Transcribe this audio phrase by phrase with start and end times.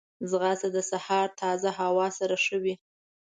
[0.29, 2.75] ځغاسته د سهار تازه هوا سره ښه وي